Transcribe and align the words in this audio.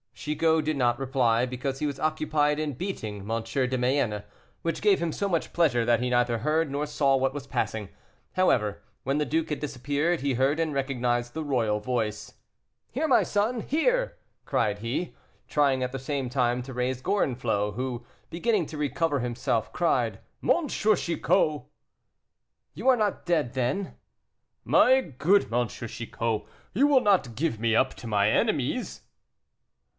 Chicot 0.15 0.63
did 0.65 0.77
not 0.77 0.99
reply, 0.99 1.47
because 1.47 1.79
he 1.79 1.87
was 1.87 1.99
occupied 1.99 2.59
in 2.59 2.73
beating 2.73 3.19
M. 3.27 3.43
de 3.43 3.77
Mayenne, 3.77 4.23
which 4.61 4.81
gave 4.81 4.99
him 5.01 5.11
so 5.11 5.27
much 5.29 5.53
pleasure 5.53 5.83
that 5.83 5.99
he 5.99 6.11
neither 6.11 6.39
heard 6.39 6.69
nor 6.71 6.85
saw 6.85 7.15
what 7.15 7.33
was 7.33 7.47
passing. 7.47 7.89
However, 8.33 8.81
when 9.03 9.17
the 9.17 9.25
duke 9.25 9.49
had 9.49 9.59
disappeared, 9.59 10.21
he 10.21 10.35
heard 10.35 10.59
and 10.59 10.73
recognized 10.75 11.33
the 11.33 11.43
royal 11.43 11.79
voice. 11.79 12.33
"Here, 12.91 13.07
my 13.07 13.23
son, 13.23 13.61
here!" 13.61 14.15
he 14.41 14.45
cried, 14.45 15.11
trying 15.47 15.81
at 15.81 15.91
the 15.91 15.99
same 15.99 16.29
time 16.29 16.61
to 16.63 16.73
raise 16.73 17.01
Gorenflot, 17.01 17.73
who, 17.73 18.05
beginning 18.29 18.67
to 18.67 18.77
recover 18.77 19.19
himself, 19.21 19.73
cried, 19.73 20.19
"Monsieur 20.39 20.95
Chicot!" 20.95 21.63
"You 22.73 22.89
are 22.89 22.97
not 22.97 23.25
dead, 23.25 23.53
then?" 23.53 23.95
"My 24.65 25.01
good 25.01 25.51
M. 25.51 25.67
Chicot, 25.67 26.43
you 26.73 26.87
will 26.87 27.01
not 27.01 27.35
give 27.35 27.59
me 27.59 27.75
up 27.75 27.93
to 27.95 28.07
my 28.07 28.29
enemies?" 28.29 29.01